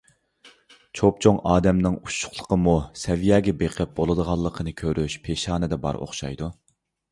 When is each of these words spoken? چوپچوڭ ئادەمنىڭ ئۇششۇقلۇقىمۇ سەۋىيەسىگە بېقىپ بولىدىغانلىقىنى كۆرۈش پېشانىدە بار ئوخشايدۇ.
چوپچوڭ 0.99 1.35
ئادەمنىڭ 1.51 1.97
ئۇششۇقلۇقىمۇ 1.99 2.73
سەۋىيەسىگە 3.03 3.55
بېقىپ 3.61 3.95
بولىدىغانلىقىنى 4.01 4.77
كۆرۈش 4.85 5.21
پېشانىدە 5.29 5.83
بار 5.87 6.03
ئوخشايدۇ. 6.03 6.53